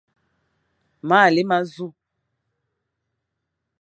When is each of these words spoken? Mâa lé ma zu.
Mâa 1.07 1.27
lé 1.35 1.41
ma 1.49 1.57
zu. 1.71 1.87